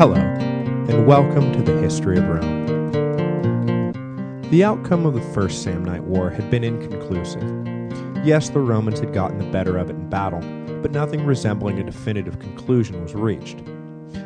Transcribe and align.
Hello, 0.00 0.14
and 0.14 1.06
welcome 1.06 1.52
to 1.52 1.60
the 1.60 1.78
History 1.78 2.16
of 2.16 2.26
Rome. 2.26 3.92
The 4.50 4.64
outcome 4.64 5.04
of 5.04 5.12
the 5.12 5.20
First 5.20 5.62
Samnite 5.62 6.04
War 6.04 6.30
had 6.30 6.50
been 6.50 6.64
inconclusive. 6.64 7.42
Yes, 8.24 8.48
the 8.48 8.60
Romans 8.60 9.00
had 9.00 9.12
gotten 9.12 9.36
the 9.36 9.44
better 9.50 9.76
of 9.76 9.90
it 9.90 9.96
in 9.96 10.08
battle, 10.08 10.40
but 10.80 10.92
nothing 10.92 11.26
resembling 11.26 11.80
a 11.80 11.84
definitive 11.84 12.38
conclusion 12.38 13.02
was 13.02 13.14
reached. 13.14 13.58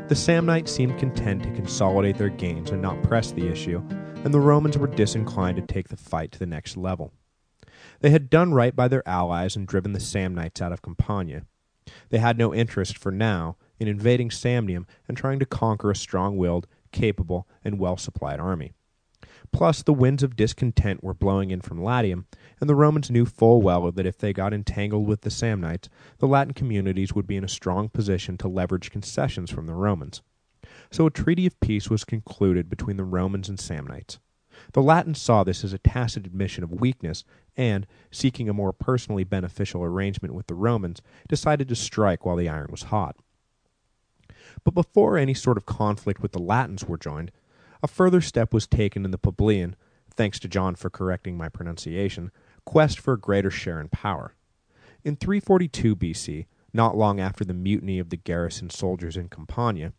The 0.06 0.14
Samnites 0.14 0.68
seemed 0.68 0.96
content 1.00 1.42
to 1.42 1.50
consolidate 1.50 2.18
their 2.18 2.28
gains 2.28 2.70
and 2.70 2.80
not 2.80 3.02
press 3.02 3.32
the 3.32 3.48
issue, 3.48 3.82
and 4.22 4.32
the 4.32 4.38
Romans 4.38 4.78
were 4.78 4.86
disinclined 4.86 5.56
to 5.56 5.62
take 5.62 5.88
the 5.88 5.96
fight 5.96 6.30
to 6.30 6.38
the 6.38 6.46
next 6.46 6.76
level. 6.76 7.12
They 7.98 8.10
had 8.10 8.30
done 8.30 8.54
right 8.54 8.76
by 8.76 8.86
their 8.86 9.02
allies 9.08 9.56
and 9.56 9.66
driven 9.66 9.92
the 9.92 9.98
Samnites 9.98 10.62
out 10.62 10.70
of 10.70 10.82
Campania. 10.82 11.46
They 12.10 12.18
had 12.18 12.38
no 12.38 12.54
interest 12.54 12.96
for 12.96 13.10
now 13.10 13.56
in 13.78 13.88
invading 13.88 14.30
Samnium 14.30 14.86
and 15.08 15.16
trying 15.16 15.38
to 15.38 15.46
conquer 15.46 15.90
a 15.90 15.96
strong-willed, 15.96 16.66
capable, 16.92 17.48
and 17.64 17.78
well-supplied 17.78 18.40
army. 18.40 18.72
Plus, 19.52 19.82
the 19.82 19.92
winds 19.92 20.22
of 20.22 20.36
discontent 20.36 21.02
were 21.04 21.14
blowing 21.14 21.50
in 21.50 21.60
from 21.60 21.82
Latium, 21.82 22.26
and 22.60 22.68
the 22.68 22.74
Romans 22.74 23.10
knew 23.10 23.24
full 23.24 23.62
well 23.62 23.90
that 23.92 24.06
if 24.06 24.18
they 24.18 24.32
got 24.32 24.54
entangled 24.54 25.06
with 25.06 25.20
the 25.20 25.30
Samnites, 25.30 25.88
the 26.18 26.26
Latin 26.26 26.54
communities 26.54 27.14
would 27.14 27.26
be 27.26 27.36
in 27.36 27.44
a 27.44 27.48
strong 27.48 27.88
position 27.88 28.36
to 28.38 28.48
leverage 28.48 28.90
concessions 28.90 29.50
from 29.50 29.66
the 29.66 29.74
Romans. 29.74 30.22
So 30.90 31.06
a 31.06 31.10
treaty 31.10 31.46
of 31.46 31.60
peace 31.60 31.90
was 31.90 32.04
concluded 32.04 32.68
between 32.68 32.96
the 32.96 33.04
Romans 33.04 33.48
and 33.48 33.58
Samnites. 33.58 34.18
The 34.72 34.82
Latins 34.82 35.20
saw 35.20 35.44
this 35.44 35.64
as 35.64 35.72
a 35.72 35.78
tacit 35.78 36.26
admission 36.26 36.64
of 36.64 36.80
weakness 36.80 37.24
and, 37.56 37.86
seeking 38.10 38.48
a 38.48 38.54
more 38.54 38.72
personally 38.72 39.24
beneficial 39.24 39.82
arrangement 39.82 40.34
with 40.34 40.46
the 40.46 40.54
Romans, 40.54 41.02
decided 41.28 41.68
to 41.68 41.76
strike 41.76 42.24
while 42.24 42.36
the 42.36 42.48
iron 42.48 42.68
was 42.70 42.84
hot. 42.84 43.16
But 44.62 44.74
before 44.74 45.18
any 45.18 45.34
sort 45.34 45.56
of 45.56 45.66
conflict 45.66 46.22
with 46.22 46.32
the 46.32 46.38
Latins 46.38 46.84
were 46.84 46.98
joined, 46.98 47.32
a 47.82 47.88
further 47.88 48.20
step 48.20 48.54
was 48.54 48.66
taken 48.66 49.04
in 49.04 49.10
the 49.10 49.18
plebeian, 49.18 49.76
thanks 50.10 50.38
to 50.40 50.48
John 50.48 50.74
for 50.74 50.90
correcting 50.90 51.36
my 51.36 51.48
pronunciation, 51.48 52.30
quest 52.64 52.98
for 52.98 53.14
a 53.14 53.20
greater 53.20 53.50
share 53.50 53.80
in 53.80 53.88
power. 53.88 54.34
In 55.02 55.16
342 55.16 55.96
BC, 55.96 56.46
not 56.72 56.96
long 56.96 57.20
after 57.20 57.44
the 57.44 57.54
mutiny 57.54 57.98
of 57.98 58.10
the 58.10 58.16
garrison 58.16 58.70
soldiers 58.70 59.16
in 59.16 59.28
Campania, 59.28 59.92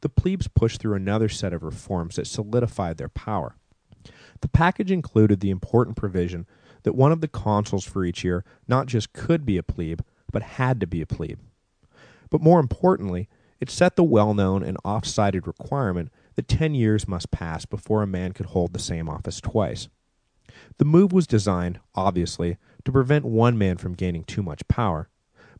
the 0.00 0.08
plebes 0.08 0.48
pushed 0.48 0.80
through 0.80 0.94
another 0.94 1.28
set 1.28 1.52
of 1.52 1.62
reforms 1.62 2.16
that 2.16 2.26
solidified 2.26 2.96
their 2.96 3.08
power. 3.08 3.54
The 4.40 4.48
package 4.48 4.90
included 4.90 5.40
the 5.40 5.50
important 5.50 5.96
provision 5.96 6.46
that 6.82 6.94
one 6.94 7.12
of 7.12 7.20
the 7.20 7.28
consuls 7.28 7.84
for 7.84 8.04
each 8.04 8.24
year 8.24 8.44
not 8.66 8.86
just 8.86 9.12
could 9.12 9.44
be 9.44 9.56
a 9.56 9.62
plebe, 9.62 10.00
but 10.32 10.42
had 10.42 10.80
to 10.80 10.86
be 10.86 11.00
a 11.00 11.06
plebe. 11.06 11.38
But 12.30 12.42
more 12.42 12.60
importantly, 12.60 13.28
it 13.60 13.70
set 13.70 13.96
the 13.96 14.04
well-known 14.04 14.62
and 14.62 14.76
oft-cited 14.84 15.46
requirement 15.46 16.10
that 16.36 16.48
ten 16.48 16.74
years 16.74 17.08
must 17.08 17.30
pass 17.30 17.66
before 17.66 18.02
a 18.02 18.06
man 18.06 18.32
could 18.32 18.46
hold 18.46 18.72
the 18.72 18.78
same 18.78 19.08
office 19.08 19.40
twice. 19.40 19.88
The 20.78 20.84
move 20.84 21.12
was 21.12 21.26
designed, 21.26 21.80
obviously, 21.94 22.56
to 22.84 22.92
prevent 22.92 23.24
one 23.24 23.58
man 23.58 23.76
from 23.76 23.94
gaining 23.94 24.24
too 24.24 24.42
much 24.42 24.66
power, 24.68 25.08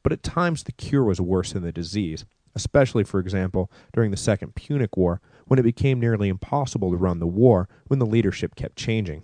but 0.03 0.13
at 0.13 0.23
times 0.23 0.63
the 0.63 0.73
cure 0.73 1.05
was 1.05 1.21
worse 1.21 1.53
than 1.53 1.63
the 1.63 1.73
disease, 1.73 2.25
especially, 2.55 3.05
for 3.05 3.21
example, 3.21 3.71
during 3.93 4.11
the 4.11 4.17
Second 4.17 4.55
Punic 4.55 4.97
War, 4.97 5.21
when 5.47 5.59
it 5.59 5.65
became 5.65 5.99
nearly 5.99 6.29
impossible 6.29 6.91
to 6.91 6.97
run 6.97 7.19
the 7.19 7.27
war 7.27 7.69
when 7.89 7.99
the 7.99 8.07
leadership 8.07 8.55
kept 8.55 8.77
changing. 8.77 9.23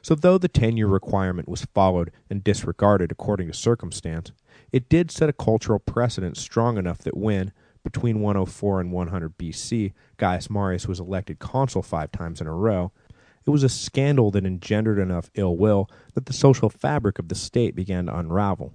So 0.00 0.14
though 0.14 0.38
the 0.38 0.48
ten-year 0.48 0.86
requirement 0.86 1.48
was 1.48 1.66
followed 1.74 2.10
and 2.30 2.42
disregarded 2.42 3.12
according 3.12 3.48
to 3.48 3.54
circumstance, 3.54 4.32
it 4.72 4.88
did 4.88 5.10
set 5.10 5.28
a 5.28 5.32
cultural 5.32 5.78
precedent 5.78 6.36
strong 6.36 6.78
enough 6.78 6.98
that 6.98 7.16
when, 7.16 7.52
between 7.82 8.20
104 8.20 8.80
and 8.80 8.92
100 8.92 9.38
BC, 9.38 9.92
Gaius 10.16 10.50
Marius 10.50 10.86
was 10.86 11.00
elected 11.00 11.38
consul 11.38 11.82
five 11.82 12.12
times 12.12 12.40
in 12.40 12.46
a 12.46 12.54
row, 12.54 12.92
it 13.46 13.50
was 13.50 13.62
a 13.62 13.68
scandal 13.68 14.30
that 14.32 14.44
engendered 14.44 14.98
enough 14.98 15.30
ill 15.34 15.56
will 15.56 15.88
that 16.14 16.26
the 16.26 16.34
social 16.34 16.68
fabric 16.68 17.18
of 17.18 17.28
the 17.28 17.34
state 17.34 17.74
began 17.74 18.06
to 18.06 18.18
unravel. 18.18 18.74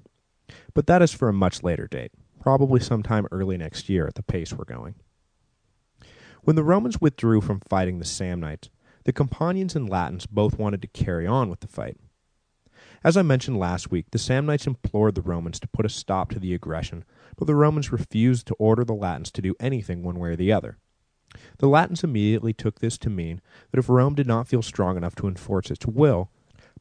But 0.74 0.88
that 0.88 1.02
is 1.02 1.14
for 1.14 1.30
a 1.30 1.34
much 1.34 1.62
later 1.62 1.88
date, 1.88 2.12
probably 2.40 2.80
sometime 2.80 3.28
early 3.32 3.58
next 3.58 3.88
year 3.88 4.08
at 4.08 4.16
the 4.16 4.24
pace 4.24 4.52
we're 4.52 4.66
going. 4.66 4.96
When 6.42 6.56
the 6.56 6.64
Romans 6.64 7.00
withdrew 7.00 7.42
from 7.42 7.62
fighting 7.62 8.00
the 8.00 8.06
Samnites, 8.06 8.70
the 9.06 9.14
Campanians 9.14 9.76
and 9.76 9.90
Latins 9.90 10.26
both 10.26 10.58
wanted 10.58 10.82
to 10.82 10.88
carry 10.88 11.28
on 11.28 11.50
with 11.50 11.60
the 11.60 11.68
fight. 11.68 11.98
As 13.04 13.18
I 13.18 13.22
mentioned 13.22 13.60
last 13.60 13.92
week, 13.92 14.06
the 14.12 14.18
Samnites 14.18 14.66
implored 14.66 15.16
the 15.16 15.22
Romans 15.22 15.60
to 15.60 15.68
put 15.68 15.86
a 15.86 15.90
stop 15.90 16.30
to 16.32 16.40
the 16.40 16.54
aggression, 16.54 17.04
but 17.36 17.48
the 17.48 17.56
Romans 17.56 17.92
refused 17.92 18.48
to 18.48 18.56
order 18.56 18.86
the 18.86 18.94
Latins 18.94 19.30
to 19.32 19.42
do 19.42 19.56
anything 19.60 20.04
one 20.04 20.20
way 20.20 20.30
or 20.30 20.36
the 20.38 20.54
other. 20.54 20.78
The 21.58 21.68
Latins 21.68 22.04
immediately 22.04 22.54
took 22.54 22.80
this 22.80 22.98
to 23.00 23.10
mean 23.10 23.42
that 23.72 23.80
if 23.80 23.90
Rome 23.90 24.16
did 24.16 24.28
not 24.28 24.48
feel 24.48 24.62
strong 24.62 24.96
enough 24.96 25.16
to 25.16 25.28
enforce 25.28 25.70
its 25.70 25.86
will, 25.86 26.30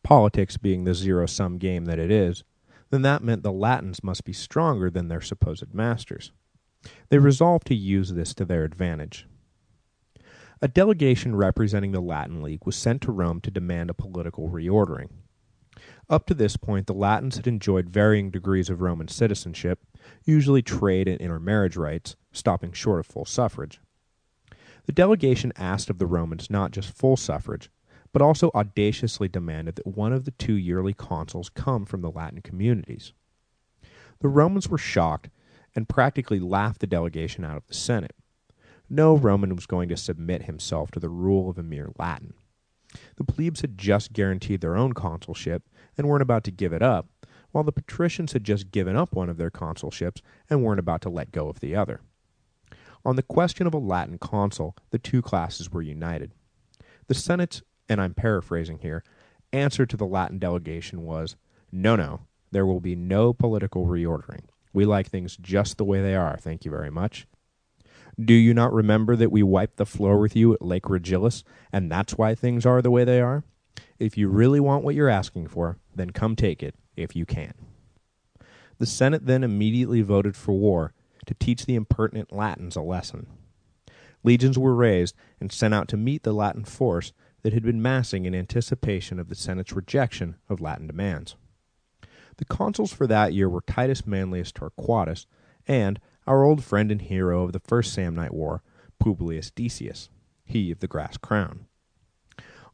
politics 0.04 0.56
being 0.56 0.84
the 0.84 0.94
zero-sum 0.94 1.58
game 1.58 1.86
that 1.86 1.98
it 1.98 2.10
is, 2.10 2.44
then 2.90 3.02
that 3.02 3.24
meant 3.24 3.42
the 3.42 3.52
Latins 3.52 4.04
must 4.04 4.24
be 4.24 4.32
stronger 4.32 4.90
than 4.90 5.08
their 5.08 5.22
supposed 5.22 5.74
masters. 5.74 6.30
They 7.08 7.18
resolved 7.18 7.66
to 7.68 7.74
use 7.74 8.12
this 8.12 8.32
to 8.34 8.44
their 8.44 8.62
advantage. 8.62 9.26
A 10.60 10.68
delegation 10.68 11.34
representing 11.34 11.90
the 11.90 12.00
Latin 12.00 12.42
League 12.42 12.64
was 12.64 12.76
sent 12.76 13.02
to 13.02 13.12
Rome 13.12 13.40
to 13.40 13.50
demand 13.50 13.90
a 13.90 13.94
political 13.94 14.50
reordering. 14.50 15.08
Up 16.12 16.26
to 16.26 16.34
this 16.34 16.58
point, 16.58 16.86
the 16.86 16.92
Latins 16.92 17.36
had 17.36 17.46
enjoyed 17.46 17.88
varying 17.88 18.30
degrees 18.30 18.68
of 18.68 18.82
Roman 18.82 19.08
citizenship, 19.08 19.80
usually 20.26 20.60
trade 20.60 21.08
and 21.08 21.18
intermarriage 21.18 21.74
rights, 21.74 22.16
stopping 22.32 22.72
short 22.72 23.00
of 23.00 23.06
full 23.06 23.24
suffrage. 23.24 23.80
The 24.84 24.92
delegation 24.92 25.54
asked 25.56 25.88
of 25.88 25.96
the 25.96 26.06
Romans 26.06 26.50
not 26.50 26.70
just 26.70 26.94
full 26.94 27.16
suffrage, 27.16 27.70
but 28.12 28.20
also 28.20 28.50
audaciously 28.54 29.26
demanded 29.26 29.76
that 29.76 29.86
one 29.86 30.12
of 30.12 30.26
the 30.26 30.32
two 30.32 30.52
yearly 30.52 30.92
consuls 30.92 31.48
come 31.48 31.86
from 31.86 32.02
the 32.02 32.10
Latin 32.10 32.42
communities. 32.42 33.14
The 34.20 34.28
Romans 34.28 34.68
were 34.68 34.76
shocked 34.76 35.30
and 35.74 35.88
practically 35.88 36.40
laughed 36.40 36.82
the 36.82 36.86
delegation 36.86 37.42
out 37.42 37.56
of 37.56 37.66
the 37.68 37.74
Senate. 37.74 38.14
No 38.90 39.16
Roman 39.16 39.56
was 39.56 39.64
going 39.64 39.88
to 39.88 39.96
submit 39.96 40.42
himself 40.42 40.90
to 40.90 41.00
the 41.00 41.08
rule 41.08 41.48
of 41.48 41.56
a 41.56 41.62
mere 41.62 41.88
Latin. 41.98 42.34
The 43.16 43.24
plebes 43.24 43.62
had 43.62 43.78
just 43.78 44.12
guaranteed 44.12 44.60
their 44.60 44.76
own 44.76 44.92
consulship 44.92 45.62
and 45.96 46.08
weren't 46.08 46.22
about 46.22 46.44
to 46.44 46.50
give 46.50 46.72
it 46.72 46.82
up, 46.82 47.08
while 47.50 47.64
the 47.64 47.72
patricians 47.72 48.32
had 48.32 48.44
just 48.44 48.70
given 48.70 48.96
up 48.96 49.14
one 49.14 49.28
of 49.28 49.36
their 49.36 49.50
consulships 49.50 50.20
and 50.48 50.62
weren't 50.62 50.80
about 50.80 51.02
to 51.02 51.10
let 51.10 51.32
go 51.32 51.48
of 51.48 51.60
the 51.60 51.76
other. 51.76 52.00
On 53.04 53.16
the 53.16 53.22
question 53.22 53.66
of 53.66 53.74
a 53.74 53.78
Latin 53.78 54.18
consul, 54.18 54.76
the 54.90 54.98
two 54.98 55.22
classes 55.22 55.70
were 55.70 55.82
united. 55.82 56.32
The 57.08 57.14
Senate's, 57.14 57.62
and 57.88 58.00
I'm 58.00 58.14
paraphrasing 58.14 58.78
here, 58.78 59.02
answer 59.52 59.84
to 59.86 59.96
the 59.96 60.06
Latin 60.06 60.38
delegation 60.38 61.02
was, 61.02 61.36
no, 61.70 61.96
no, 61.96 62.20
there 62.52 62.64
will 62.64 62.80
be 62.80 62.94
no 62.94 63.32
political 63.32 63.86
reordering. 63.86 64.44
We 64.72 64.84
like 64.84 65.08
things 65.08 65.36
just 65.36 65.76
the 65.76 65.84
way 65.84 66.00
they 66.00 66.14
are, 66.14 66.36
thank 66.38 66.64
you 66.64 66.70
very 66.70 66.90
much. 66.90 67.26
Do 68.22 68.34
you 68.34 68.54
not 68.54 68.72
remember 68.72 69.16
that 69.16 69.32
we 69.32 69.42
wiped 69.42 69.78
the 69.78 69.86
floor 69.86 70.18
with 70.18 70.36
you 70.36 70.54
at 70.54 70.62
Lake 70.62 70.84
Regillus, 70.84 71.44
and 71.72 71.90
that's 71.90 72.16
why 72.16 72.34
things 72.34 72.64
are 72.64 72.82
the 72.82 72.90
way 72.90 73.04
they 73.04 73.20
are? 73.20 73.42
If 73.98 74.16
you 74.16 74.28
really 74.28 74.60
want 74.60 74.84
what 74.84 74.94
you're 74.94 75.08
asking 75.08 75.48
for, 75.48 75.78
then 75.94 76.10
come 76.10 76.36
take 76.36 76.62
it, 76.62 76.74
if 76.96 77.14
you 77.16 77.26
can. 77.26 77.54
The 78.78 78.86
Senate 78.86 79.26
then 79.26 79.44
immediately 79.44 80.02
voted 80.02 80.36
for 80.36 80.52
war 80.52 80.92
to 81.26 81.34
teach 81.34 81.66
the 81.66 81.74
impertinent 81.74 82.32
Latins 82.32 82.76
a 82.76 82.82
lesson. 82.82 83.26
Legions 84.24 84.58
were 84.58 84.74
raised 84.74 85.14
and 85.40 85.52
sent 85.52 85.74
out 85.74 85.88
to 85.88 85.96
meet 85.96 86.22
the 86.22 86.32
Latin 86.32 86.64
force 86.64 87.12
that 87.42 87.52
had 87.52 87.62
been 87.62 87.82
massing 87.82 88.24
in 88.24 88.34
anticipation 88.34 89.18
of 89.18 89.28
the 89.28 89.34
Senate's 89.34 89.72
rejection 89.72 90.36
of 90.48 90.60
Latin 90.60 90.86
demands. 90.86 91.36
The 92.36 92.44
consuls 92.44 92.92
for 92.92 93.06
that 93.06 93.34
year 93.34 93.48
were 93.48 93.60
Titus 93.60 94.06
Manlius 94.06 94.52
Torquatus 94.52 95.26
and, 95.66 96.00
our 96.26 96.44
old 96.44 96.64
friend 96.64 96.90
and 96.90 97.02
hero 97.02 97.44
of 97.44 97.52
the 97.52 97.60
First 97.60 97.92
Samnite 97.92 98.32
War, 98.32 98.62
Publius 98.98 99.50
Decius, 99.50 100.08
he 100.44 100.70
of 100.70 100.80
the 100.80 100.88
grass 100.88 101.16
crown. 101.16 101.66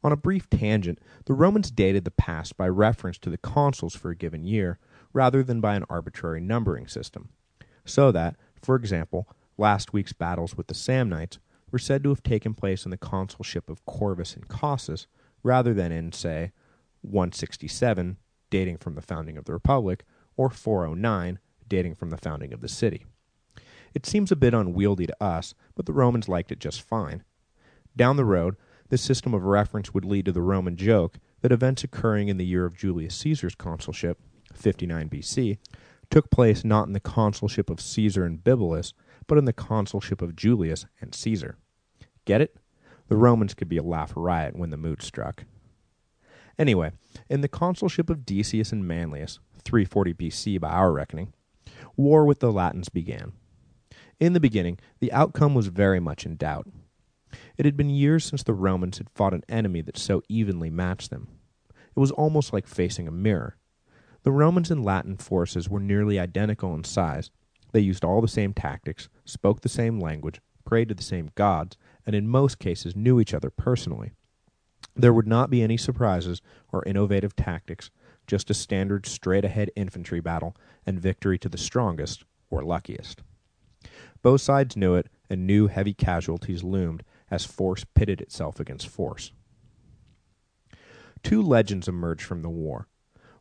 On 0.03 0.13
a 0.13 0.17
brief 0.17 0.49
tangent, 0.49 1.01
the 1.25 1.35
Romans 1.35 1.71
dated 1.71 2.05
the 2.05 2.11
past 2.11 2.57
by 2.57 2.69
reference 2.69 3.19
to 3.19 3.31
the 3.31 3.39
consuls 3.39 3.97
for 3.97 4.11
a 4.11 4.17
given 4.17 4.45
year, 4.45 4.79
rather 5.13 5.43
than 5.43 5.61
by 5.61 5.75
an 5.75 5.85
arbitrary 5.91 6.41
numbering 6.41 6.87
system, 6.87 7.31
so 7.85 8.13
that, 8.13 8.37
for 8.63 8.77
example, 8.77 9.29
last 9.57 9.93
week's 9.93 10.13
battles 10.13 10.57
with 10.57 10.69
the 10.69 10.75
Samnites 10.75 11.39
were 11.71 11.79
said 11.79 12.03
to 12.05 12.11
have 12.11 12.23
taken 12.23 12.55
place 12.55 12.85
in 12.85 12.91
the 12.91 12.97
consulship 12.97 13.69
of 13.69 13.85
Corvus 13.87 14.35
and 14.35 14.49
Cossus, 14.49 15.07
rather 15.43 15.75
than 15.75 15.93
in, 15.93 16.13
say, 16.13 16.53
167, 17.03 18.17
dating 18.51 18.77
from 18.79 18.95
the 18.95 19.03
founding 19.03 19.37
of 19.37 19.45
the 19.45 19.53
Republic, 19.53 20.05
or 20.37 20.51
409, 20.51 21.39
dating 21.67 21.95
from 21.95 22.11
the 22.11 22.17
founding 22.17 22.53
of 22.53 22.61
the 22.61 22.69
city. 22.69 23.05
It 23.95 24.07
seems 24.07 24.31
a 24.31 24.37
bit 24.37 24.55
unwieldy 24.55 25.07
to 25.07 25.23
us, 25.23 25.55
but 25.75 25.87
the 25.87 25.93
Romans 25.93 26.29
liked 26.29 26.53
it 26.53 26.61
just 26.61 26.83
fine. 26.83 27.25
Down 27.97 28.17
the 28.17 28.25
road, 28.25 28.57
this 28.89 29.03
system 29.03 29.35
of 29.35 29.45
reference 29.45 29.93
would 29.93 30.05
lead 30.05 30.25
to 30.27 30.33
the 30.33 30.43
Roman 30.43 30.77
joke 30.77 31.19
that 31.43 31.53
events 31.53 31.85
occurring 31.85 32.29
in 32.29 32.37
the 32.37 32.47
year 32.47 32.65
of 32.65 32.77
Julius 32.77 33.15
Caesar's 33.17 33.55
consulship, 33.55 34.19
59 34.55 35.09
BC, 35.09 35.59
took 36.11 36.31
place 36.31 36.65
not 36.65 36.87
in 36.87 36.95
the 36.95 37.01
consulship 37.01 37.69
of 37.69 37.81
Caesar 37.81 38.25
and 38.25 38.43
Bibulus, 38.43 38.93
but 39.27 39.39
in 39.39 39.45
the 39.45 39.53
consulship 39.53 40.23
of 40.23 40.37
Julius 40.37 40.87
and 41.01 41.15
Caesar. 41.15 41.59
Get 42.25 42.41
it? 42.41 42.57
The 43.09 43.17
Romans 43.17 43.55
could 43.55 43.69
be 43.69 43.77
a 43.77 43.83
laugh 43.83 44.13
riot 44.17 44.57
when 44.57 44.71
the 44.71 44.77
mood 44.77 45.03
struck. 45.03 45.45
Anyway, 46.59 46.93
in 47.29 47.41
the 47.41 47.49
consulship 47.49 48.11
of 48.11 48.27
Decius 48.27 48.73
and 48.73 48.87
Manlius, 48.87 49.39
340 49.65 50.15
BC 50.15 50.61
by 50.61 50.71
our 50.71 50.93
reckoning, 50.93 51.33
war 51.97 52.25
with 52.25 52.41
the 52.41 52.53
Latins 52.53 52.89
began. 52.89 53.33
In 54.19 54.33
the 54.33 54.41
beginning, 54.41 54.79
the 54.99 55.13
outcome 55.13 55.55
was 55.55 55.69
very 55.69 56.01
much 56.01 56.27
in 56.27 56.37
doubt. 56.37 56.67
It 57.57 57.65
had 57.65 57.77
been 57.77 57.91
years 57.91 58.25
since 58.25 58.43
the 58.43 58.55
Romans 58.55 58.99
had 58.99 59.11
fought 59.11 59.35
an 59.35 59.45
enemy 59.49 59.81
that 59.83 59.99
so 59.99 60.23
evenly 60.29 60.71
matched 60.71 61.11
them. 61.11 61.29
It 61.71 62.01
was 62.01 62.11
almost 62.13 62.53
like 62.53 62.67
facing 62.67 63.09
a 63.09 63.13
mirror. 63.13 63.57
The 64.23 64.33
Romans 64.33 64.71
and 64.71 64.85
Latin 64.85 65.17
forces 65.17 65.69
were 65.69 65.81
nearly 65.81 66.19
identical 66.19 66.75
in 66.75 66.85
size. 66.85 67.31
They 67.73 67.81
used 67.81 68.05
all 68.05 68.21
the 68.21 68.29
same 68.29 68.53
tactics, 68.53 69.09
spoke 69.25 69.61
the 69.61 69.69
same 69.69 70.01
language, 70.01 70.41
prayed 70.65 70.89
to 70.89 70.95
the 70.95 71.03
same 71.03 71.31
gods, 71.35 71.77
and 72.07 72.15
in 72.15 72.29
most 72.29 72.59
cases 72.59 72.97
knew 72.97 73.21
each 73.21 73.35
other 73.35 73.51
personally. 73.51 74.13
There 74.95 75.13
would 75.13 75.27
not 75.27 75.51
be 75.51 75.63
any 75.63 75.77
surprises 75.77 76.43
or 76.73 76.85
innovative 76.85 77.37
tactics, 77.37 77.91
just 78.27 78.51
a 78.51 78.55
standard 78.55 79.07
straight-ahead 79.07 79.71
infantry 79.77 80.21
battle 80.21 80.57
and 80.85 81.01
victory 81.01 81.39
to 81.39 81.49
the 81.49 81.59
strongest 81.59 82.25
or 82.51 82.63
luckiest. 82.63 83.23
Both 84.23 84.41
sides 84.41 84.77
knew 84.77 84.95
it, 84.95 85.09
and 85.31 85.47
knew 85.47 85.67
heavy 85.69 85.95
casualties 85.95 86.65
loomed 86.65 87.05
as 87.31 87.45
force 87.45 87.85
pitted 87.95 88.21
itself 88.21 88.61
against 88.61 88.89
force. 88.89 89.33
Two 91.23 91.43
legends 91.43 91.89
emerged 91.89 92.23
from 92.23 92.43
the 92.43 92.49
war, 92.49 92.89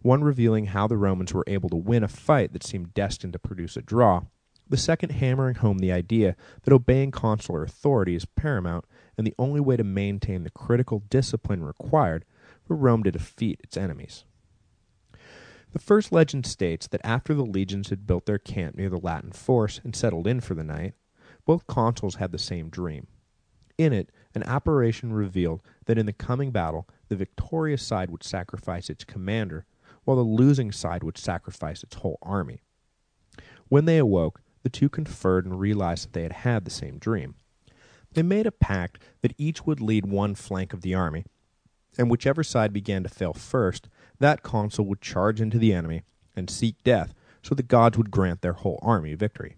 one 0.01 0.24
revealing 0.24 0.68
how 0.68 0.88
the 0.88 0.98
Romans 0.98 1.34
were 1.34 1.44
able 1.48 1.69
to 1.69 1.75
win 1.75 2.04
a 2.04 2.07
fight 2.07 2.54
that 2.54 2.63
seemed 2.63 2.94
destined 2.94 3.34
to 3.34 3.39
produce 3.39 3.78
a 3.78 3.81
draw, 3.81 4.24
the 4.69 4.78
second 4.78 5.12
hammering 5.12 5.56
home 5.56 5.80
the 5.80 5.92
idea 5.92 6.36
that 6.63 6.74
obeying 6.74 7.12
consular 7.12 7.63
authority 7.63 8.16
is 8.16 8.25
paramount 8.25 8.86
and 9.18 9.25
the 9.25 9.36
only 9.39 9.60
way 9.60 9.78
to 9.78 9.84
maintain 9.84 10.44
the 10.44 10.50
critical 10.50 11.04
discipline 11.10 11.63
required 11.63 12.25
for 12.66 12.75
Rome 12.75 13.04
to 13.04 13.12
defeat 13.12 13.62
its 13.63 13.78
enemies. 13.78 14.25
The 15.74 15.80
first 15.80 16.12
legend 16.12 16.45
states 16.45 16.88
that 16.88 17.01
after 17.04 17.33
the 17.33 17.45
legions 17.45 17.90
had 17.90 18.07
built 18.07 18.25
their 18.25 18.40
camp 18.40 18.75
near 18.75 18.90
the 18.90 18.98
Latin 18.98 19.31
force 19.31 19.80
and 19.83 19.95
settled 19.95 20.28
in 20.28 20.42
for 20.42 20.56
the 20.56 20.63
night, 20.63 20.94
both 21.45 21.68
consuls 21.68 22.16
had 22.16 22.31
the 22.31 22.38
same 22.38 22.69
dream. 22.69 23.07
In 23.77 23.94
it, 23.94 24.12
an 24.33 24.44
apparition 24.44 25.13
revealed 25.13 25.62
that 25.85 25.97
in 25.97 26.06
the 26.06 26.13
coming 26.13 26.51
battle, 26.51 26.88
the 27.09 27.15
victorious 27.15 27.83
side 27.83 28.09
would 28.09 28.24
sacrifice 28.24 28.89
its 28.89 29.03
commander, 29.03 29.65
while 30.03 30.18
the 30.18 30.24
losing 30.24 30.71
side 30.71 31.03
would 31.03 31.18
sacrifice 31.18 31.83
its 31.83 31.97
whole 31.97 32.18
army. 32.21 32.62
When 33.68 33.85
they 33.85 33.97
awoke, 33.97 34.41
the 34.63 34.69
two 34.69 34.89
conferred 34.89 35.45
and 35.45 35.59
realized 35.59 36.06
that 36.06 36.13
they 36.13 36.24
had 36.24 36.33
had 36.33 36.65
the 36.65 36.71
same 36.71 36.97
dream. 36.97 37.35
They 38.13 38.24
made 38.24 38.47
a 38.47 38.51
pact 38.51 39.01
that 39.21 39.35
each 39.38 39.65
would 39.65 39.81
lead 39.81 40.06
one 40.06 40.33
flank 40.33 40.73
of 40.73 40.81
the 40.81 40.95
army, 40.95 41.25
and 41.97 42.09
whichever 42.09 42.44
side 42.44 42.73
began 42.73 43.03
to 43.03 43.09
fail 43.09 43.33
first, 43.33 43.89
that 44.19 44.44
consul 44.44 44.85
would 44.85 45.01
charge 45.01 45.41
into 45.41 45.59
the 45.59 45.73
enemy 45.73 46.03
and 46.35 46.50
seek 46.50 46.83
death 46.83 47.13
so 47.44 47.53
the 47.53 47.63
gods 47.63 47.97
would 47.97 48.12
grant 48.12 48.41
their 48.41 48.53
whole 48.53 48.80
army 48.81 49.13
victory. 49.13 49.56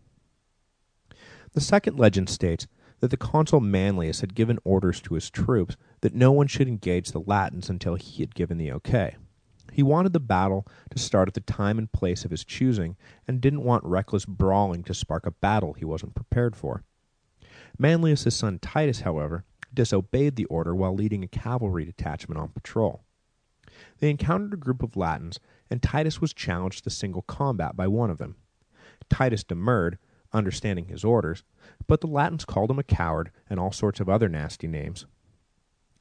The 1.54 1.62
second 1.62 1.98
legend 1.98 2.30
states 2.30 2.68
that 3.00 3.12
the 3.12 3.18
consul 3.18 3.60
Manlius 3.60 4.22
had 4.22 4.36
given 4.36 4.60
orders 4.64 5.02
to 5.02 5.16
his 5.16 5.30
troops 5.30 5.78
that 6.02 6.14
no 6.14 6.32
one 6.32 6.48
should 6.48 6.68
engage 6.68 7.12
the 7.12 7.22
Latins 7.22 7.70
until 7.70 7.96
he 7.96 8.22
had 8.22 8.36
given 8.36 8.58
the 8.58 8.72
okay. 8.74 9.16
He 9.72 9.84
wanted 9.84 10.14
the 10.14 10.20
battle 10.20 10.66
to 10.90 11.00
start 11.00 11.28
at 11.28 11.34
the 11.34 11.42
time 11.42 11.78
and 11.78 11.92
place 11.92 12.26
of 12.26 12.32
his 12.32 12.44
choosing, 12.44 12.98
and 13.28 13.40
didn't 13.40 13.64
want 13.64 13.84
reckless 13.84 14.26
brawling 14.26 14.84
to 14.84 14.94
spark 14.94 15.26
a 15.26 15.32
battle 15.32 15.74
he 15.74 15.86
wasn't 15.86 16.16
prepared 16.16 16.56
for. 16.56 16.84
Manlius' 17.78 18.36
son 18.36 18.60
Titus, 18.60 19.02
however, 19.02 19.46
disobeyed 19.74 20.36
the 20.36 20.46
order 20.46 20.76
while 20.76 20.94
leading 20.94 21.24
a 21.24 21.28
cavalry 21.28 21.86
detachment 21.86 22.40
on 22.40 22.50
patrol. 22.50 23.04
They 24.00 24.10
encountered 24.10 24.54
a 24.54 24.58
group 24.58 24.82
of 24.84 24.98
Latins, 24.98 25.40
and 25.70 25.82
Titus 25.82 26.20
was 26.20 26.34
challenged 26.34 26.84
to 26.84 26.90
single 26.90 27.22
combat 27.22 27.78
by 27.78 27.88
one 27.88 28.10
of 28.10 28.18
them. 28.18 28.36
Titus 29.10 29.44
demurred, 29.44 29.98
understanding 30.34 30.86
his 30.86 31.04
orders, 31.04 31.44
but 31.88 32.02
the 32.02 32.08
Latins 32.08 32.46
called 32.46 32.70
him 32.70 32.80
a 32.80 32.84
coward 32.84 33.32
and 33.50 33.60
all 33.60 33.72
sorts 33.72 34.00
of 34.00 34.10
other 34.10 34.30
nasty 34.30 34.68
names. 34.68 35.06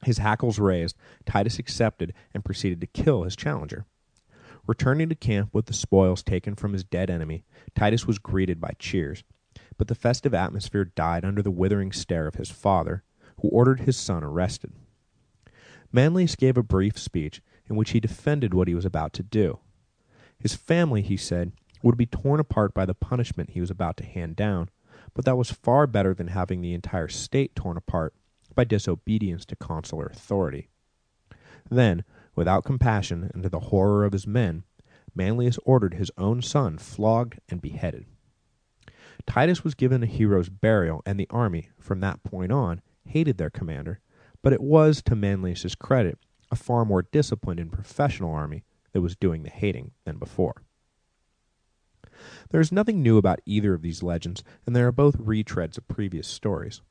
His 0.03 0.19
hackles 0.19 0.59
raised, 0.59 0.95
Titus 1.25 1.59
accepted 1.59 2.13
and 2.33 2.45
proceeded 2.45 2.79
to 2.81 2.87
kill 2.87 3.23
his 3.23 3.35
challenger. 3.35 3.85
Returning 4.67 5.09
to 5.09 5.15
camp 5.15 5.49
with 5.53 5.65
the 5.65 5.73
spoils 5.73 6.23
taken 6.23 6.55
from 6.55 6.73
his 6.73 6.83
dead 6.83 7.09
enemy, 7.09 7.43
Titus 7.75 8.05
was 8.05 8.19
greeted 8.19 8.61
by 8.61 8.75
cheers, 8.77 9.23
but 9.77 9.87
the 9.87 9.95
festive 9.95 10.33
atmosphere 10.33 10.85
died 10.85 11.25
under 11.25 11.41
the 11.41 11.51
withering 11.51 11.91
stare 11.91 12.27
of 12.27 12.35
his 12.35 12.51
father, 12.51 13.03
who 13.41 13.49
ordered 13.49 13.81
his 13.81 13.97
son 13.97 14.23
arrested. 14.23 14.71
Manlius 15.91 16.35
gave 16.35 16.57
a 16.57 16.63
brief 16.63 16.99
speech 16.99 17.41
in 17.67 17.75
which 17.75 17.91
he 17.91 17.99
defended 17.99 18.53
what 18.53 18.67
he 18.67 18.75
was 18.75 18.85
about 18.85 19.13
to 19.13 19.23
do. 19.23 19.59
His 20.37 20.53
family, 20.53 21.01
he 21.01 21.17
said, 21.17 21.51
would 21.81 21.97
be 21.97 22.05
torn 22.05 22.39
apart 22.39 22.73
by 22.73 22.85
the 22.85 22.93
punishment 22.93 23.51
he 23.51 23.61
was 23.61 23.71
about 23.71 23.97
to 23.97 24.05
hand 24.05 24.35
down, 24.35 24.69
but 25.13 25.25
that 25.25 25.37
was 25.37 25.51
far 25.51 25.87
better 25.87 26.13
than 26.13 26.27
having 26.27 26.61
the 26.61 26.73
entire 26.73 27.07
state 27.07 27.55
torn 27.55 27.77
apart 27.77 28.13
by 28.55 28.63
disobedience 28.63 29.45
to 29.45 29.55
consular 29.55 30.07
authority. 30.07 30.69
Then, 31.69 32.03
without 32.35 32.65
compassion 32.65 33.29
and 33.33 33.43
to 33.43 33.49
the 33.49 33.59
horror 33.59 34.03
of 34.03 34.13
his 34.13 34.27
men, 34.27 34.63
Manlius 35.15 35.59
ordered 35.65 35.95
his 35.95 36.11
own 36.17 36.41
son 36.41 36.77
flogged 36.77 37.39
and 37.49 37.61
beheaded. 37.61 38.05
Titus 39.25 39.63
was 39.63 39.75
given 39.75 40.03
a 40.03 40.07
hero's 40.07 40.49
burial, 40.49 41.01
and 41.05 41.19
the 41.19 41.27
army, 41.29 41.69
from 41.79 41.99
that 41.99 42.23
point 42.23 42.51
on, 42.51 42.81
hated 43.05 43.37
their 43.37 43.49
commander, 43.49 43.99
but 44.41 44.53
it 44.53 44.61
was, 44.61 45.01
to 45.03 45.15
Manlius's 45.15 45.75
credit, 45.75 46.17
a 46.51 46.55
far 46.55 46.85
more 46.85 47.03
disciplined 47.03 47.59
and 47.59 47.71
professional 47.71 48.33
army 48.33 48.63
that 48.93 49.01
was 49.01 49.15
doing 49.15 49.43
the 49.43 49.49
hating 49.49 49.91
than 50.05 50.17
before. 50.17 50.63
There 52.49 52.61
is 52.61 52.71
nothing 52.71 53.01
new 53.01 53.17
about 53.17 53.41
either 53.45 53.73
of 53.73 53.81
these 53.81 54.03
legends, 54.03 54.43
and 54.65 54.75
they 54.75 54.81
are 54.81 54.91
both 54.91 55.17
retreads 55.17 55.77
of 55.77 55.87
previous 55.87 56.27
stories. 56.27 56.81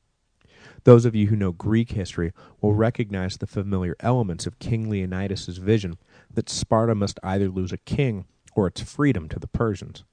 Those 0.83 1.05
of 1.05 1.15
you 1.15 1.27
who 1.27 1.35
know 1.35 1.51
Greek 1.51 1.91
history 1.91 2.31
will 2.61 2.73
recognize 2.73 3.37
the 3.37 3.47
familiar 3.47 3.95
elements 3.99 4.45
of 4.47 4.59
King 4.59 4.89
Leonidas' 4.89 5.57
vision 5.57 5.97
that 6.33 6.49
Sparta 6.49 6.95
must 6.95 7.19
either 7.23 7.49
lose 7.49 7.71
a 7.71 7.77
king 7.77 8.25
or 8.55 8.67
its 8.67 8.81
freedom 8.81 9.29
to 9.29 9.39
the 9.39 9.47
Persians, 9.47 10.03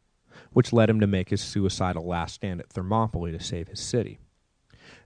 which 0.53 0.73
led 0.73 0.91
him 0.91 1.01
to 1.01 1.07
make 1.07 1.31
his 1.31 1.41
suicidal 1.41 2.07
last 2.07 2.35
stand 2.35 2.61
at 2.61 2.71
Thermopylae 2.71 3.33
to 3.33 3.41
save 3.41 3.69
his 3.69 3.81
city. 3.81 4.19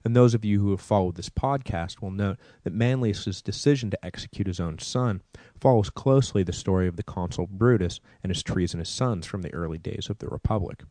And 0.04 0.14
those 0.14 0.34
of 0.34 0.44
you 0.44 0.60
who 0.60 0.70
have 0.70 0.80
followed 0.80 1.16
this 1.16 1.28
podcast 1.28 2.00
will 2.00 2.10
note 2.10 2.38
that 2.64 2.72
Manlius's 2.72 3.42
decision 3.42 3.90
to 3.90 4.04
execute 4.04 4.46
his 4.46 4.60
own 4.60 4.78
son 4.78 5.22
follows 5.60 5.90
closely 5.90 6.42
the 6.42 6.52
story 6.52 6.88
of 6.88 6.96
the 6.96 7.02
consul 7.02 7.46
Brutus 7.46 8.00
and 8.22 8.30
his 8.30 8.42
treasonous 8.42 8.88
sons 8.88 9.26
from 9.26 9.42
the 9.42 9.52
early 9.54 9.78
days 9.78 10.08
of 10.08 10.18
the 10.18 10.28
Republic. 10.28 10.84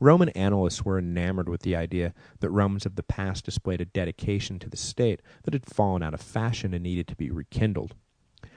Roman 0.00 0.30
annalists 0.30 0.82
were 0.84 0.98
enamored 0.98 1.48
with 1.48 1.60
the 1.60 1.76
idea 1.76 2.14
that 2.40 2.50
Romans 2.50 2.86
of 2.86 2.96
the 2.96 3.02
past 3.02 3.44
displayed 3.44 3.82
a 3.82 3.84
dedication 3.84 4.58
to 4.58 4.70
the 4.70 4.76
state 4.76 5.20
that 5.42 5.52
had 5.52 5.66
fallen 5.66 6.02
out 6.02 6.14
of 6.14 6.22
fashion 6.22 6.72
and 6.72 6.82
needed 6.82 7.06
to 7.08 7.16
be 7.16 7.30
rekindled. 7.30 7.94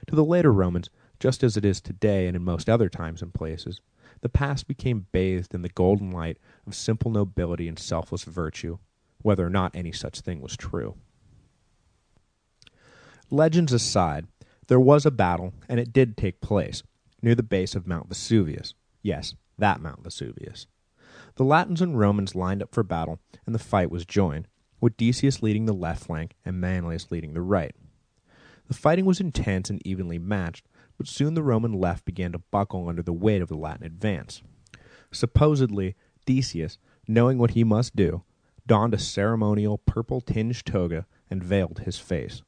To 0.07 0.15
the 0.15 0.23
later 0.23 0.53
Romans, 0.53 0.89
just 1.19 1.43
as 1.43 1.57
it 1.57 1.65
is 1.65 1.81
today 1.81 2.27
and 2.27 2.35
in 2.35 2.43
most 2.43 2.69
other 2.69 2.87
times 2.87 3.21
and 3.21 3.33
places, 3.33 3.81
the 4.21 4.29
past 4.29 4.67
became 4.67 5.07
bathed 5.11 5.53
in 5.53 5.63
the 5.63 5.69
golden 5.69 6.11
light 6.11 6.37
of 6.65 6.75
simple 6.75 7.11
nobility 7.11 7.67
and 7.67 7.77
selfless 7.77 8.23
virtue, 8.23 8.77
whether 9.23 9.45
or 9.45 9.49
not 9.49 9.75
any 9.75 9.91
such 9.91 10.21
thing 10.21 10.39
was 10.41 10.55
true. 10.55 10.95
Legends 13.31 13.73
aside, 13.73 14.27
there 14.67 14.79
was 14.79 15.05
a 15.05 15.11
battle, 15.11 15.53
and 15.67 15.79
it 15.79 15.91
did 15.91 16.15
take 16.15 16.39
place, 16.39 16.83
near 17.21 17.33
the 17.33 17.41
base 17.41 17.73
of 17.73 17.87
Mount 17.87 18.07
Vesuvius. 18.07 18.75
Yes, 19.01 19.33
that 19.57 19.81
Mount 19.81 20.03
Vesuvius. 20.03 20.67
The 21.35 21.43
Latins 21.43 21.81
and 21.81 21.97
Romans 21.97 22.35
lined 22.35 22.61
up 22.61 22.73
for 22.73 22.83
battle, 22.83 23.19
and 23.45 23.55
the 23.55 23.59
fight 23.59 23.89
was 23.89 24.05
joined, 24.05 24.47
with 24.79 24.97
Decius 24.97 25.41
leading 25.41 25.65
the 25.65 25.73
left 25.73 26.05
flank 26.05 26.35
and 26.45 26.61
Manlius 26.61 27.09
leading 27.09 27.33
the 27.33 27.41
right. 27.41 27.75
The 28.67 28.73
fighting 28.73 29.05
was 29.05 29.19
intense 29.19 29.69
and 29.69 29.85
evenly 29.85 30.19
matched, 30.19 30.67
but 30.97 31.07
soon 31.07 31.33
the 31.33 31.43
Roman 31.43 31.73
left 31.73 32.05
began 32.05 32.31
to 32.33 32.39
buckle 32.39 32.87
under 32.87 33.01
the 33.01 33.13
weight 33.13 33.41
of 33.41 33.49
the 33.49 33.57
Latin 33.57 33.85
advance. 33.85 34.41
Supposedly, 35.11 35.95
Decius, 36.25 36.77
knowing 37.07 37.37
what 37.37 37.51
he 37.51 37.63
must 37.63 37.95
do, 37.95 38.23
donned 38.65 38.93
a 38.93 38.99
ceremonial 38.99 39.77
purple-tinged 39.77 40.65
toga 40.65 41.05
and 41.29 41.43
veiled 41.43 41.79
his 41.79 41.99
face. 41.99 42.41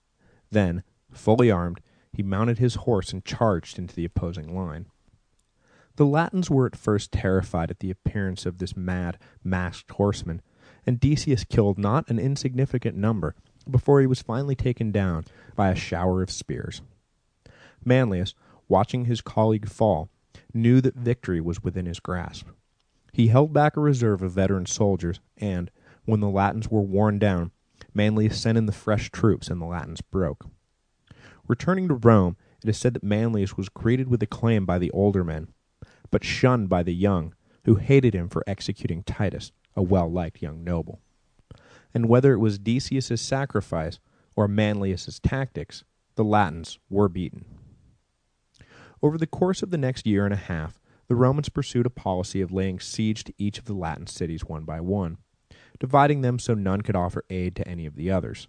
Then, 0.52 0.84
fully 1.12 1.52
armed, 1.52 1.82
he 2.12 2.24
mounted 2.24 2.60
his 2.60 2.76
horse 2.76 3.12
and 3.12 3.26
charged 3.26 3.78
into 3.78 3.96
the 3.96 4.06
opposing 4.06 4.56
line. 4.56 4.86
The 5.98 6.06
Latins 6.06 6.50
were 6.50 6.66
at 6.66 6.76
first 6.76 7.12
terrified 7.12 7.72
at 7.72 7.80
the 7.80 7.92
appearance 7.92 8.46
of 8.46 8.58
this 8.58 8.76
mad, 8.76 9.18
masked 9.44 9.92
horseman, 9.92 10.42
and 10.86 11.00
Decius 11.00 11.44
killed 11.44 11.78
not 11.78 12.10
an 12.10 12.20
insignificant 12.20 12.98
number 12.98 13.36
before 13.70 14.02
he 14.02 14.08
was 14.08 14.22
finally 14.22 14.56
taken 14.56 14.92
down 14.92 15.26
by 15.56 15.70
a 15.70 15.76
shower 15.76 16.22
of 16.22 16.30
spears. 16.32 16.82
Manlius, 17.84 18.34
watching 18.68 19.06
his 19.06 19.22
colleague 19.22 19.70
fall, 19.70 20.10
knew 20.54 20.82
that 20.82 20.96
victory 20.96 21.42
was 21.42 21.64
within 21.64 21.86
his 21.86 22.00
grasp. 22.00 22.48
He 23.12 23.28
held 23.28 23.54
back 23.54 23.78
a 23.78 23.82
reserve 23.82 24.22
of 24.22 24.34
veteran 24.34 24.66
soldiers, 24.66 25.20
and, 25.38 25.72
when 26.06 26.20
the 26.20 26.30
Latins 26.30 26.70
were 26.70 26.82
worn 26.82 27.20
down, 27.20 27.52
Manlius 27.94 28.40
sent 28.40 28.58
in 28.58 28.66
the 28.66 28.72
fresh 28.72 29.12
troops 29.12 29.48
and 29.48 29.62
the 29.62 29.66
Latins 29.66 30.02
broke. 30.02 30.46
Returning 31.48 31.88
to 31.88 31.96
Rome, 31.96 32.38
it 32.64 32.70
is 32.70 32.78
said 32.78 32.94
that 32.94 33.04
Manlius 33.04 33.58
was 33.58 33.70
greeted 33.70 34.08
with 34.08 34.24
acclaim 34.24 34.66
by 34.66 34.80
the 34.80 34.92
older 34.92 35.24
men, 35.24 35.50
but 36.12 36.24
shunned 36.24 36.70
by 36.70 36.84
the 36.84 36.94
young, 36.94 37.34
who 37.66 37.76
hated 37.76 38.14
him 38.14 38.30
for 38.30 38.44
executing 38.48 39.04
Titus, 39.04 39.52
a 39.76 39.84
well-liked 39.84 40.42
young 40.42 40.64
noble. 40.64 41.02
And 41.94 42.10
whether 42.10 42.34
it 42.34 42.40
was 42.40 42.60
Decius's 42.60 43.22
sacrifice 43.22 44.00
or 44.36 44.48
Manlius's 44.48 45.20
tactics, 45.20 45.84
the 46.16 46.24
Latins 46.24 46.80
were 46.90 47.10
beaten. 47.10 47.46
Over 49.02 49.18
the 49.18 49.28
course 49.28 49.62
of 49.62 49.72
the 49.72 49.78
next 49.78 50.06
year 50.06 50.26
and 50.26 50.34
a 50.34 50.38
half, 50.38 50.80
the 51.08 51.16
Romans 51.16 51.50
pursued 51.50 51.86
a 51.86 51.92
policy 51.92 52.42
of 52.42 52.52
laying 52.52 52.80
siege 52.80 53.24
to 53.26 53.34
each 53.38 53.60
of 53.60 53.66
the 53.66 53.74
Latin 53.74 54.08
cities 54.08 54.46
one 54.46 54.64
by 54.64 54.82
one, 54.82 55.18
dividing 55.80 56.22
them 56.22 56.40
so 56.40 56.54
none 56.54 56.82
could 56.82 56.96
offer 56.96 57.24
aid 57.30 57.56
to 57.56 57.68
any 57.68 57.86
of 57.86 57.96
the 57.96 58.12
others. 58.12 58.48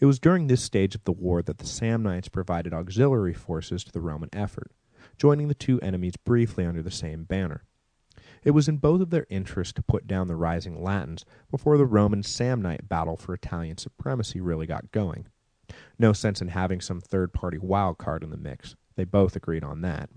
It 0.00 0.06
was 0.06 0.18
during 0.18 0.46
this 0.46 0.62
stage 0.62 0.94
of 0.94 1.04
the 1.04 1.12
war 1.12 1.42
that 1.42 1.58
the 1.58 1.64
Samnites 1.64 2.30
provided 2.30 2.72
auxiliary 2.72 3.34
forces 3.34 3.84
to 3.84 3.92
the 3.92 4.00
Roman 4.00 4.30
effort, 4.32 4.72
joining 5.16 5.48
the 5.48 5.54
two 5.54 5.80
enemies 5.80 6.16
briefly 6.16 6.64
under 6.64 6.82
the 6.82 6.90
same 6.90 7.24
banner. 7.24 7.64
It 8.44 8.52
was 8.52 8.68
in 8.68 8.78
both 8.78 9.00
of 9.00 9.10
their 9.10 9.26
interests 9.28 9.72
to 9.74 9.82
put 9.82 10.06
down 10.06 10.28
the 10.28 10.36
rising 10.36 10.82
Latins 10.82 11.24
before 11.50 11.76
the 11.76 11.86
Roman 11.86 12.22
Samnite 12.22 12.88
battle 12.88 13.16
for 13.16 13.34
Italian 13.34 13.78
supremacy 13.78 14.40
really 14.40 14.66
got 14.66 14.92
going. 14.92 15.26
No 15.98 16.12
sense 16.12 16.40
in 16.40 16.48
having 16.48 16.80
some 16.80 17.00
third-party 17.00 17.58
wild 17.58 17.98
card 17.98 18.22
in 18.22 18.30
the 18.30 18.36
mix. 18.36 18.76
They 18.96 19.04
both 19.04 19.36
agreed 19.36 19.64
on 19.64 19.82
that. 19.82 20.08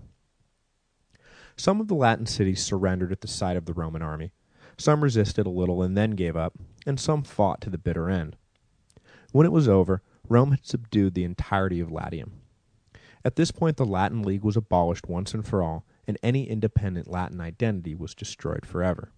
Some 1.56 1.80
of 1.80 1.88
the 1.88 1.94
Latin 1.94 2.26
cities 2.26 2.64
surrendered 2.64 3.12
at 3.12 3.20
the 3.20 3.28
sight 3.28 3.56
of 3.56 3.66
the 3.66 3.74
Roman 3.74 4.02
army. 4.02 4.32
Some 4.78 5.02
resisted 5.02 5.46
a 5.46 5.50
little 5.50 5.82
and 5.82 5.96
then 5.96 6.12
gave 6.12 6.36
up, 6.36 6.54
and 6.86 6.98
some 6.98 7.22
fought 7.22 7.60
to 7.62 7.70
the 7.70 7.78
bitter 7.78 8.10
end. 8.10 8.36
When 9.32 9.46
it 9.46 9.52
was 9.52 9.68
over, 9.68 10.02
Rome 10.28 10.50
had 10.50 10.66
subdued 10.66 11.14
the 11.14 11.24
entirety 11.24 11.80
of 11.80 11.90
Latium. 11.90 12.40
At 13.24 13.36
this 13.36 13.50
point 13.50 13.76
the 13.76 13.84
Latin 13.84 14.22
League 14.22 14.44
was 14.44 14.56
abolished 14.56 15.08
once 15.08 15.34
and 15.34 15.46
for 15.46 15.62
all, 15.62 15.84
and 16.06 16.18
any 16.22 16.48
independent 16.48 17.08
Latin 17.08 17.40
identity 17.40 17.94
was 17.94 18.14
destroyed 18.14 18.66
forever. 18.66 19.12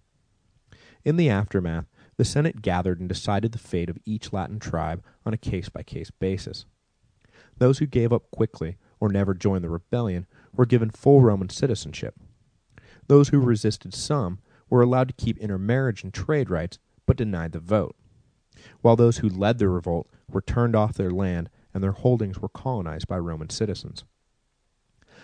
In 1.03 1.17
the 1.17 1.29
aftermath, 1.29 1.85
the 2.17 2.25
Senate 2.25 2.61
gathered 2.61 2.99
and 2.99 3.09
decided 3.09 3.51
the 3.51 3.57
fate 3.57 3.89
of 3.89 3.97
each 4.05 4.31
Latin 4.31 4.59
tribe 4.59 5.03
on 5.25 5.33
a 5.33 5.37
case-by-case 5.37 6.11
basis. 6.11 6.65
Those 7.57 7.79
who 7.79 7.85
gave 7.85 8.13
up 8.13 8.31
quickly 8.31 8.77
or 8.99 9.09
never 9.09 9.33
joined 9.33 9.63
the 9.63 9.69
rebellion 9.69 10.25
were 10.53 10.65
given 10.65 10.89
full 10.89 11.21
Roman 11.21 11.49
citizenship. 11.49 12.15
Those 13.07 13.29
who 13.29 13.39
resisted 13.39 13.93
some 13.93 14.39
were 14.69 14.81
allowed 14.81 15.07
to 15.07 15.13
keep 15.13 15.37
intermarriage 15.37 16.03
and 16.03 16.13
trade 16.13 16.49
rights, 16.49 16.79
but 17.05 17.17
denied 17.17 17.51
the 17.51 17.59
vote, 17.59 17.95
while 18.81 18.95
those 18.95 19.17
who 19.17 19.29
led 19.29 19.57
the 19.57 19.69
revolt 19.69 20.09
were 20.29 20.41
turned 20.41 20.75
off 20.75 20.93
their 20.93 21.11
land 21.11 21.49
and 21.73 21.83
their 21.83 21.91
holdings 21.91 22.39
were 22.39 22.49
colonized 22.49 23.07
by 23.07 23.17
Roman 23.17 23.49
citizens. 23.49 24.03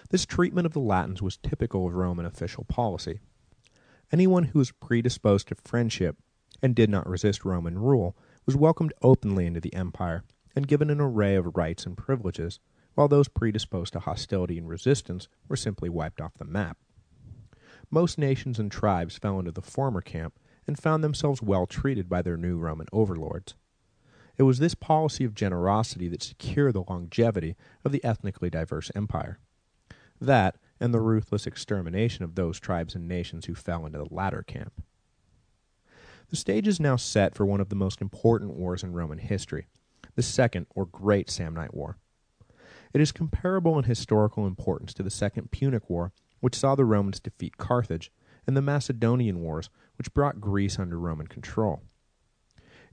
This 0.10 0.26
treatment 0.26 0.66
of 0.66 0.74
the 0.74 0.80
Latins 0.80 1.22
was 1.22 1.38
typical 1.38 1.88
of 1.88 1.94
Roman 1.94 2.26
official 2.26 2.66
policy. 2.66 3.20
Anyone 4.12 4.44
who 4.46 4.60
was 4.60 4.72
predisposed 4.72 5.48
to 5.48 5.56
friendship 5.56 6.18
and 6.62 6.76
did 6.76 6.90
not 6.90 7.08
resist 7.08 7.46
Roman 7.46 7.80
rule 7.80 8.16
was 8.46 8.56
welcomed 8.56 8.94
openly 9.02 9.46
into 9.46 9.62
the 9.62 9.74
empire 9.74 10.24
and 10.56 10.68
given 10.68 10.90
an 10.90 11.00
array 11.00 11.36
of 11.36 11.56
rights 11.56 11.86
and 11.86 11.98
privileges, 11.98 12.60
while 12.96 13.08
those 13.08 13.30
predisposed 13.30 13.94
to 13.94 14.00
hostility 14.00 14.58
and 14.58 14.68
resistance 14.68 15.30
were 15.48 15.56
simply 15.56 15.88
wiped 15.88 16.20
off 16.20 16.34
the 16.38 16.46
map. 16.46 16.78
Most 17.92 18.18
nations 18.18 18.58
and 18.58 18.72
tribes 18.72 19.18
fell 19.18 19.38
into 19.38 19.52
the 19.52 19.62
former 19.62 20.00
camp 20.00 20.40
and 20.66 20.80
found 20.80 21.04
themselves 21.04 21.42
well 21.42 21.68
treated 21.68 22.08
by 22.08 22.22
their 22.22 22.38
new 22.38 22.58
Roman 22.58 22.88
overlords. 22.94 23.54
It 24.38 24.44
was 24.44 24.60
this 24.60 24.76
policy 24.76 25.26
of 25.26 25.36
generosity 25.36 26.08
that 26.08 26.24
secured 26.24 26.74
the 26.74 26.86
longevity 26.90 27.58
of 27.84 27.92
the 27.92 28.04
ethnically 28.04 28.50
diverse 28.50 28.90
empire. 28.96 29.40
That, 30.22 30.56
and 30.80 30.94
the 30.94 31.02
ruthless 31.02 31.46
extermination 31.46 32.24
of 32.24 32.36
those 32.36 32.60
tribes 32.60 32.96
and 32.96 33.08
nations 33.08 33.46
who 33.46 33.56
fell 33.56 33.86
into 33.86 34.00
the 34.00 34.08
latter 34.10 34.42
camp. 34.42 34.82
The 36.30 36.38
stage 36.38 36.68
is 36.68 36.80
now 36.80 36.96
set 36.96 37.36
for 37.36 37.46
one 37.46 37.60
of 37.60 37.68
the 37.68 37.76
most 37.76 38.02
important 38.02 38.54
wars 38.54 38.84
in 38.84 38.94
Roman 38.94 39.18
history, 39.18 39.68
the 40.16 40.24
Second 40.24 40.66
or 40.74 40.86
Great 40.86 41.30
Samnite 41.30 41.74
War. 41.74 41.98
It 42.94 43.02
is 43.02 43.12
comparable 43.12 43.78
in 43.78 43.84
historical 43.84 44.48
importance 44.48 44.94
to 44.94 45.04
the 45.04 45.10
Second 45.10 45.52
Punic 45.52 45.90
War, 45.90 46.14
which 46.42 46.56
saw 46.56 46.76
the 46.76 46.86
Romans 46.86 47.20
defeat 47.20 47.58
Carthage, 47.58 48.12
and 48.46 48.58
the 48.58 48.62
Macedonian 48.62 49.40
Wars, 49.40 49.70
which 49.98 50.14
brought 50.14 50.42
Greece 50.42 50.78
under 50.78 51.00
Roman 51.00 51.28
control. 51.28 51.82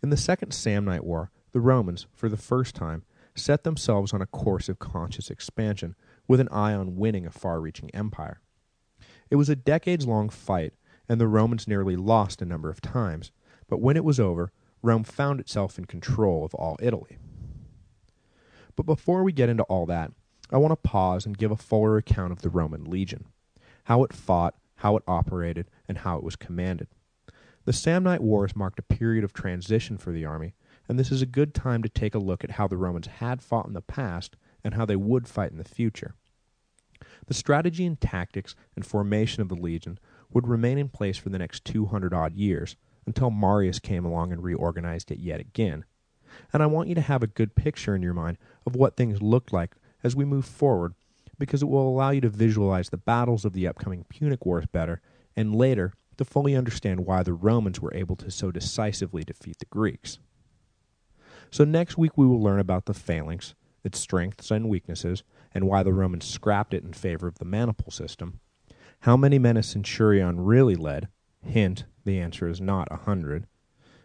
In 0.02 0.11
the 0.11 0.17
Second 0.17 0.52
Samnite 0.52 1.05
War, 1.05 1.31
the 1.52 1.61
Romans, 1.61 2.07
for 2.14 2.28
the 2.28 2.37
first 2.37 2.75
time, 2.75 3.02
set 3.35 3.64
themselves 3.64 4.12
on 4.12 4.23
a 4.23 4.26
course 4.26 4.69
of 4.69 4.78
conscious 4.78 5.31
expansion 5.31 5.97
with 6.28 6.40
an 6.40 6.49
eye 6.50 6.75
on 6.75 6.97
winning 6.97 7.26
a 7.26 7.31
far-reaching 7.31 7.90
empire. 7.95 8.40
It 9.31 9.37
was 9.37 9.49
a 9.49 9.57
decades-long 9.57 10.28
fight, 10.28 10.75
and 11.09 11.21
the 11.21 11.26
Romans 11.26 11.67
nearly 11.67 11.97
lost 11.97 12.43
a 12.43 12.47
number 12.47 12.71
of 12.71 12.81
times, 12.81 13.33
but 13.69 13.81
when 13.81 13.97
it 13.97 14.05
was 14.05 14.21
over, 14.21 14.52
Rome 14.83 15.05
found 15.05 15.40
itself 15.40 15.78
in 15.78 15.87
control 15.87 16.45
of 16.45 16.55
all 16.55 16.78
Italy. 16.81 17.19
But 18.76 18.87
before 18.87 19.25
we 19.25 19.33
get 19.33 19.49
into 19.49 19.64
all 19.64 19.87
that, 19.87 20.12
I 20.50 20.59
want 20.59 20.73
to 20.73 20.88
pause 20.88 21.26
and 21.26 21.37
give 21.37 21.50
a 21.50 21.57
fuller 21.57 21.97
account 21.97 22.33
of 22.33 22.43
the 22.43 22.50
Roman 22.50 22.85
legion, 22.85 23.26
how 23.88 24.04
it 24.04 24.12
fought, 24.12 24.54
how 24.76 24.97
it 24.99 25.02
operated, 25.09 25.66
and 25.88 25.97
how 25.97 26.18
it 26.18 26.23
was 26.23 26.37
commanded. 26.37 26.87
The 27.64 27.73
Samnite 27.73 28.21
Wars 28.21 28.54
marked 28.54 28.78
a 28.78 28.83
period 28.83 29.25
of 29.25 29.33
transition 29.33 29.97
for 29.97 30.12
the 30.12 30.26
army, 30.26 30.52
and 30.87 30.99
this 30.99 31.11
is 31.11 31.23
a 31.23 31.26
good 31.26 31.54
time 31.54 31.83
to 31.83 31.88
take 31.88 32.14
a 32.14 32.18
look 32.18 32.45
at 32.45 32.52
how 32.52 32.68
the 32.68 32.76
Romans 32.76 33.07
had 33.07 33.40
fought 33.40 33.66
in 33.66 33.73
the 33.73 33.80
past 33.80 34.37
and 34.62 34.75
how 34.75 34.85
they 34.85 34.95
would 34.95 35.26
fight 35.26 35.52
in 35.52 35.57
the 35.57 35.64
future. 35.64 36.14
The 37.28 37.35
strategy 37.35 37.87
and 37.87 37.99
tactics 37.99 38.54
and 38.76 38.85
formation 38.85 39.40
of 39.40 39.49
the 39.49 39.54
legion 39.54 39.99
would 40.35 40.47
remain 40.47 40.76
in 40.76 40.90
place 40.90 41.16
for 41.16 41.30
the 41.30 41.38
next 41.38 41.64
200 41.64 42.12
odd 42.12 42.35
years 42.35 42.76
until 43.07 43.30
Marius 43.30 43.78
came 43.78 44.04
along 44.04 44.33
and 44.33 44.42
reorganized 44.42 45.11
it 45.11 45.18
yet 45.18 45.40
again. 45.40 45.87
And 46.52 46.62
I 46.62 46.66
want 46.66 46.90
you 46.90 46.95
to 46.95 47.00
have 47.00 47.23
a 47.23 47.26
good 47.26 47.54
picture 47.54 47.97
in 47.97 48.02
your 48.02 48.12
mind 48.12 48.37
of 48.66 48.76
what 48.76 48.99
things 48.99 49.23
looked 49.23 49.50
like 49.50 49.76
as 50.04 50.14
we 50.14 50.26
move 50.26 50.45
forward 50.45 50.95
because 51.38 51.62
it 51.62 51.68
will 51.68 51.88
allow 51.88 52.11
you 52.11 52.21
to 52.21 52.28
visualize 52.28 52.90
the 52.90 52.97
battles 52.97 53.45
of 53.45 53.52
the 53.52 53.66
upcoming 53.66 54.04
Punic 54.09 54.45
Wars 54.45 54.66
better 54.66 55.00
and 55.37 55.54
later 55.54 55.92
to 56.16 56.25
fully 56.25 56.57
understand 56.57 57.07
why 57.07 57.23
the 57.23 57.33
Romans 57.33 57.80
were 57.80 57.95
able 57.95 58.16
to 58.16 58.30
so 58.30 58.50
decisively 58.50 59.23
defeat 59.23 59.59
the 59.59 59.66
Greeks. 59.66 60.18
So 61.50 61.64
next 61.64 61.97
week 61.97 62.12
we 62.16 62.26
will 62.26 62.42
learn 62.42 62.61
about 62.61 62.87
the 62.87 62.95
phalanx, 62.95 63.54
its 63.85 63.99
strengths 63.99 64.50
and 64.50 64.68
weaknesses, 64.68 65.23
and 65.52 65.66
why 65.66 65.83
the 65.83 65.92
Romans 65.92 66.26
scrapped 66.26 66.75
it 66.75 66.85
in 66.85 66.92
favor 66.92 67.26
of 67.26 67.38
the 67.38 67.45
maniple 67.45 67.90
system, 67.90 68.40
how 69.00 69.16
many 69.16 69.38
men 69.38 69.57
a 69.57 69.62
centurion 69.62 70.40
really 70.40 70.75
led, 70.75 71.09
hint, 71.42 71.85
the 72.04 72.18
answer 72.18 72.49
is 72.49 72.61
not 72.61 72.88
a 72.90 72.97
hundred, 72.97 73.47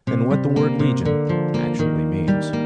and 0.07 0.27
what 0.27 0.43
the 0.43 0.49
word 0.49 0.79
legion 0.79 1.27
actually 1.55 2.05
means. 2.05 2.62